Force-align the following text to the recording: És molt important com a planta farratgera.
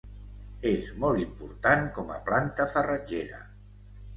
És 0.69 0.87
molt 1.03 1.21
important 1.25 1.85
com 1.99 2.09
a 2.15 2.19
planta 2.31 2.69
farratgera. 2.73 3.47